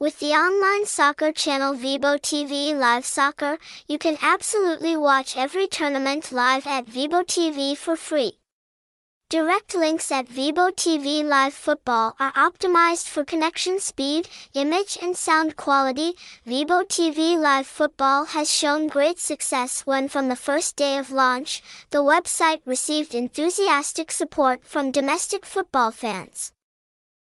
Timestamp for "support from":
24.10-24.90